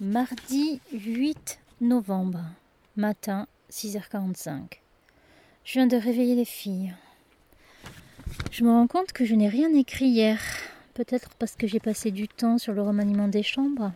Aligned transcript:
Mardi 0.00 0.80
8 0.92 1.60
novembre, 1.80 2.40
matin 2.96 3.46
6h45. 3.70 4.80
Je 5.64 5.74
viens 5.74 5.86
de 5.86 5.96
réveiller 5.96 6.34
les 6.34 6.44
filles. 6.44 6.92
Je 8.50 8.64
me 8.64 8.70
rends 8.70 8.88
compte 8.88 9.12
que 9.12 9.24
je 9.24 9.36
n'ai 9.36 9.46
rien 9.46 9.72
écrit 9.72 10.06
hier. 10.06 10.40
Peut-être 10.94 11.28
parce 11.38 11.54
que 11.54 11.68
j'ai 11.68 11.78
passé 11.78 12.10
du 12.10 12.26
temps 12.26 12.58
sur 12.58 12.72
le 12.72 12.82
remaniement 12.82 13.28
des 13.28 13.44
chambres. 13.44 13.92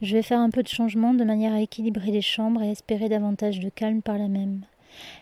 Je 0.00 0.16
vais 0.16 0.22
faire 0.22 0.40
un 0.40 0.48
peu 0.48 0.62
de 0.62 0.68
changement 0.68 1.12
de 1.12 1.24
manière 1.24 1.52
à 1.52 1.60
équilibrer 1.60 2.10
les 2.10 2.22
chambres 2.22 2.62
et 2.62 2.70
espérer 2.70 3.10
davantage 3.10 3.60
de 3.60 3.68
calme 3.68 4.00
par 4.00 4.16
la 4.16 4.28
même. 4.28 4.62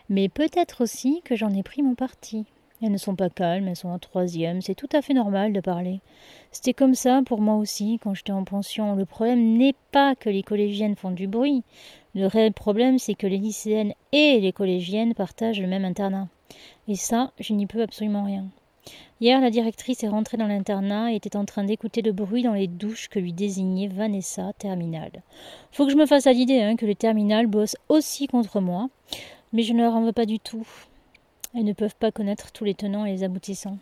Mais 0.07 0.29
peut-être 0.29 0.83
aussi 0.83 1.21
que 1.25 1.35
j'en 1.35 1.53
ai 1.53 1.63
pris 1.63 1.83
mon 1.83 1.95
parti. 1.95 2.45
Elles 2.81 2.91
ne 2.91 2.97
sont 2.97 3.15
pas 3.15 3.29
calmes, 3.29 3.67
elles 3.67 3.75
sont 3.75 3.89
en 3.89 3.97
troisième, 3.97 4.61
c'est 4.61 4.75
tout 4.75 4.89
à 4.93 5.01
fait 5.01 5.15
normal 5.15 5.51
de 5.51 5.61
parler. 5.61 5.99
C'était 6.51 6.73
comme 6.73 6.93
ça 6.93 7.21
pour 7.25 7.41
moi 7.41 7.55
aussi 7.55 7.99
quand 8.03 8.13
j'étais 8.13 8.31
en 8.31 8.43
pension. 8.43 8.95
Le 8.95 9.05
problème 9.05 9.57
n'est 9.57 9.75
pas 9.91 10.15
que 10.15 10.29
les 10.29 10.43
collégiennes 10.43 10.95
font 10.95 11.11
du 11.11 11.27
bruit. 11.27 11.63
Le 12.13 12.27
réel 12.27 12.53
problème, 12.53 12.99
c'est 12.99 13.15
que 13.15 13.27
les 13.27 13.37
lycéennes 13.37 13.93
et 14.11 14.39
les 14.39 14.51
collégiennes 14.51 15.15
partagent 15.15 15.61
le 15.61 15.67
même 15.67 15.85
internat. 15.85 16.27
Et 16.87 16.95
ça, 16.95 17.31
je 17.39 17.53
n'y 17.53 17.65
peux 17.65 17.81
absolument 17.81 18.23
rien. 18.23 18.45
Hier, 19.19 19.41
la 19.41 19.49
directrice 19.49 20.03
est 20.03 20.07
rentrée 20.07 20.37
dans 20.37 20.47
l'internat 20.47 21.11
et 21.11 21.15
était 21.15 21.35
en 21.35 21.45
train 21.45 21.63
d'écouter 21.63 22.03
le 22.03 22.11
bruit 22.11 22.43
dans 22.43 22.53
les 22.53 22.67
douches 22.67 23.09
que 23.09 23.19
lui 23.19 23.33
désignait 23.33 23.87
Vanessa, 23.87 24.53
terminale. 24.59 25.23
Faut 25.71 25.85
que 25.85 25.91
je 25.91 25.97
me 25.97 26.05
fasse 26.05 26.27
à 26.27 26.33
l'idée 26.33 26.61
hein, 26.61 26.75
que 26.75 26.85
les 26.85 26.95
terminales 26.95 27.47
bossent 27.47 27.77
aussi 27.89 28.27
contre 28.27 28.61
moi, 28.61 28.89
mais 29.51 29.63
je 29.63 29.73
ne 29.73 29.81
leur 29.81 29.95
en 29.95 30.03
veux 30.03 30.11
pas 30.11 30.27
du 30.27 30.39
tout. 30.39 30.67
Elles 31.57 31.65
ne 31.65 31.73
peuvent 31.73 31.95
pas 31.95 32.11
connaître 32.11 32.51
tous 32.51 32.65
les 32.65 32.75
tenants 32.75 33.05
et 33.05 33.11
les 33.11 33.23
aboutissants. 33.23 33.79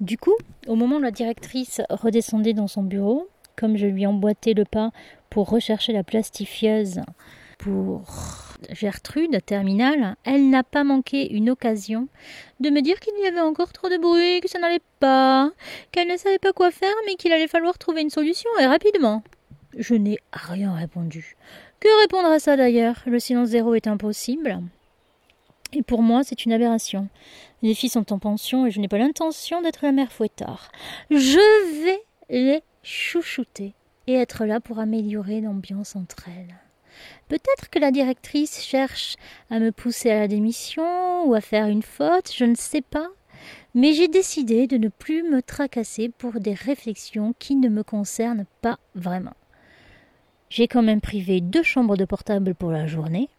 Du 0.00 0.18
coup, 0.18 0.36
au 0.68 0.76
moment 0.76 0.96
où 0.96 1.00
la 1.00 1.10
directrice 1.10 1.80
redescendait 1.90 2.52
dans 2.52 2.68
son 2.68 2.84
bureau, 2.84 3.28
comme 3.56 3.76
je 3.76 3.88
lui 3.88 4.06
emboîtais 4.06 4.54
le 4.54 4.64
pas 4.64 4.92
pour 5.28 5.50
rechercher 5.50 5.92
la 5.92 6.04
plastifieuse 6.04 7.00
pour 7.58 8.04
Gertrude, 8.70 9.44
terminale, 9.44 10.14
elle 10.22 10.48
n'a 10.48 10.62
pas 10.62 10.84
manqué 10.84 11.32
une 11.32 11.50
occasion 11.50 12.06
de 12.60 12.70
me 12.70 12.80
dire 12.80 13.00
qu'il 13.00 13.14
y 13.20 13.26
avait 13.26 13.40
encore 13.40 13.72
trop 13.72 13.88
de 13.88 13.98
bruit, 13.98 14.40
que 14.40 14.48
ça 14.48 14.60
n'allait 14.60 14.80
pas, 15.00 15.50
qu'elle 15.90 16.08
ne 16.08 16.16
savait 16.16 16.38
pas 16.38 16.52
quoi 16.52 16.70
faire, 16.70 16.94
mais 17.06 17.16
qu'il 17.16 17.32
allait 17.32 17.48
falloir 17.48 17.78
trouver 17.78 18.02
une 18.02 18.10
solution 18.10 18.50
et 18.60 18.66
rapidement. 18.66 19.24
Je 19.76 19.94
n'ai 19.94 20.18
rien 20.32 20.72
répondu. 20.72 21.36
Que 21.80 22.00
répondre 22.02 22.28
à 22.28 22.38
ça 22.38 22.56
d'ailleurs? 22.56 23.02
Le 23.06 23.18
silence 23.18 23.48
zéro 23.48 23.74
est 23.74 23.88
impossible. 23.88 24.60
Et 25.72 25.82
pour 25.82 26.02
moi, 26.02 26.22
c'est 26.22 26.44
une 26.44 26.52
aberration. 26.52 27.08
Les 27.62 27.74
filles 27.74 27.88
sont 27.88 28.12
en 28.12 28.18
pension 28.18 28.66
et 28.66 28.70
je 28.70 28.80
n'ai 28.80 28.88
pas 28.88 28.98
l'intention 28.98 29.62
d'être 29.62 29.84
la 29.84 29.92
mère 29.92 30.12
fouettard. 30.12 30.70
Je 31.10 31.84
vais 31.84 32.02
les 32.28 32.62
chouchouter 32.82 33.74
et 34.06 34.14
être 34.14 34.44
là 34.44 34.60
pour 34.60 34.78
améliorer 34.78 35.40
l'ambiance 35.40 35.96
entre 35.96 36.28
elles. 36.28 36.54
Peut-être 37.28 37.70
que 37.70 37.78
la 37.78 37.90
directrice 37.90 38.62
cherche 38.62 39.16
à 39.50 39.58
me 39.58 39.72
pousser 39.72 40.10
à 40.10 40.18
la 40.18 40.28
démission 40.28 41.24
ou 41.24 41.34
à 41.34 41.40
faire 41.40 41.66
une 41.66 41.82
faute, 41.82 42.32
je 42.34 42.44
ne 42.44 42.54
sais 42.54 42.82
pas, 42.82 43.08
mais 43.74 43.94
j'ai 43.94 44.08
décidé 44.08 44.66
de 44.66 44.76
ne 44.76 44.88
plus 44.88 45.22
me 45.22 45.40
tracasser 45.40 46.10
pour 46.10 46.34
des 46.34 46.54
réflexions 46.54 47.34
qui 47.38 47.56
ne 47.56 47.68
me 47.68 47.82
concernent 47.82 48.44
pas 48.60 48.78
vraiment. 48.94 49.34
J'ai 50.50 50.68
quand 50.68 50.82
même 50.82 51.00
privé 51.00 51.40
deux 51.40 51.62
chambres 51.62 51.96
de 51.96 52.04
portable 52.04 52.54
pour 52.54 52.70
la 52.70 52.86
journée, 52.86 53.30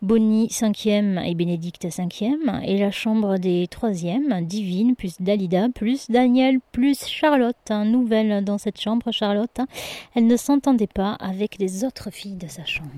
Bonnie 0.00 0.48
cinquième 0.50 1.18
et 1.18 1.34
Bénédicte 1.34 1.90
cinquième, 1.90 2.60
et 2.64 2.78
la 2.78 2.92
chambre 2.92 3.36
des 3.36 3.66
troisièmes, 3.66 4.44
Divine 4.46 4.94
plus 4.94 5.20
Dalida 5.20 5.68
plus 5.74 6.08
Daniel 6.08 6.60
plus 6.72 7.04
Charlotte, 7.04 7.70
nouvelle 7.70 8.44
dans 8.44 8.58
cette 8.58 8.80
chambre, 8.80 9.10
Charlotte. 9.10 9.60
Elle 10.14 10.26
ne 10.26 10.36
s'entendait 10.36 10.86
pas 10.86 11.14
avec 11.14 11.58
les 11.58 11.84
autres 11.84 12.10
filles 12.10 12.36
de 12.36 12.46
sa 12.46 12.64
chambre. 12.64 12.88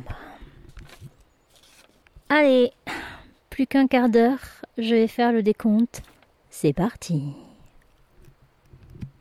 Allez, 2.29 2.71
plus 3.49 3.67
qu'un 3.67 3.87
quart 3.87 4.11
d'heure, 4.11 4.63
je 4.77 4.95
vais 4.95 5.09
faire 5.09 5.33
le 5.33 5.43
décompte. 5.43 6.03
C'est 6.51 6.75
parti. 6.75 7.23